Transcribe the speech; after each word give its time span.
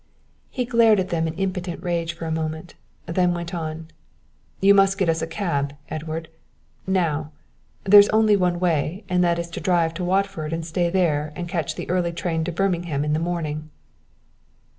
He 0.49 0.65
glared 0.65 0.99
at 0.99 1.09
them 1.09 1.27
in 1.27 1.35
impotent 1.35 1.83
rage 1.83 2.13
for 2.15 2.25
a 2.25 2.31
moment, 2.31 2.73
then 3.05 3.35
went 3.35 3.53
on. 3.53 3.89
"You 4.59 4.73
must 4.73 4.97
get 4.97 5.09
us 5.09 5.21
a 5.21 5.27
cab, 5.27 5.75
Edward 5.91 6.27
now. 6.87 7.31
There's 7.83 8.09
only 8.09 8.35
one 8.35 8.59
way, 8.59 9.03
and 9.07 9.23
that 9.23 9.37
is 9.37 9.51
to 9.51 9.61
drive 9.61 9.91
into 9.91 10.03
Watford 10.03 10.53
and 10.53 10.65
stay 10.65 10.89
there 10.89 11.31
and 11.35 11.47
catch 11.47 11.75
the 11.75 11.87
early 11.87 12.13
train 12.13 12.43
to 12.45 12.51
Birmingham 12.51 13.05
in 13.05 13.13
the 13.13 13.19
morning." 13.19 13.69